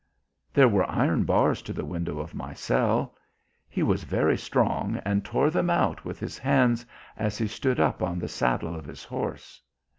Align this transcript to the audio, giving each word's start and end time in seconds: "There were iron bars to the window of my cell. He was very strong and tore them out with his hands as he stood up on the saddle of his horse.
"There 0.51 0.67
were 0.67 0.89
iron 0.89 1.25
bars 1.25 1.61
to 1.61 1.73
the 1.73 1.85
window 1.85 2.17
of 2.17 2.33
my 2.33 2.55
cell. 2.55 3.15
He 3.69 3.83
was 3.83 4.03
very 4.03 4.35
strong 4.35 4.97
and 5.05 5.23
tore 5.23 5.51
them 5.51 5.69
out 5.69 6.05
with 6.05 6.17
his 6.19 6.39
hands 6.39 6.87
as 7.17 7.37
he 7.37 7.45
stood 7.47 7.79
up 7.79 8.01
on 8.01 8.17
the 8.17 8.27
saddle 8.27 8.73
of 8.75 8.85
his 8.87 9.03
horse. 9.03 9.61